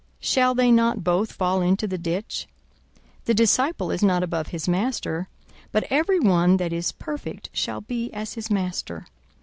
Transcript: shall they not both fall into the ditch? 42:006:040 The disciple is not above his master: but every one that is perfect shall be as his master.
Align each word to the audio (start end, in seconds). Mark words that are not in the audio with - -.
shall 0.19 0.55
they 0.55 0.71
not 0.71 1.03
both 1.03 1.31
fall 1.31 1.61
into 1.61 1.85
the 1.85 1.95
ditch? 1.95 2.47
42:006:040 3.25 3.25
The 3.25 3.33
disciple 3.35 3.91
is 3.91 4.01
not 4.01 4.23
above 4.23 4.47
his 4.47 4.67
master: 4.67 5.27
but 5.71 5.83
every 5.91 6.19
one 6.19 6.57
that 6.57 6.73
is 6.73 6.91
perfect 6.91 7.51
shall 7.53 7.81
be 7.81 8.11
as 8.11 8.33
his 8.33 8.49
master. 8.49 9.05